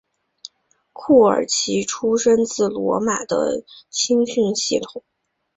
[0.93, 5.03] 库尔奇出身自罗马的青训系统。